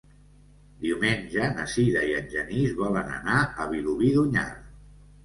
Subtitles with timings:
[0.85, 4.47] Diumenge na Sira i en Genís volen anar a Vilobí d'Onyar.